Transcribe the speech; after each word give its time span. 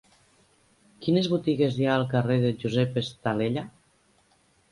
Quines 1.07 1.27
botigues 1.33 1.77
hi 1.81 1.85
ha 1.87 1.91
al 1.97 2.07
carrer 2.15 2.39
de 2.45 2.51
Josep 2.63 2.99
Estalella? 3.05 3.67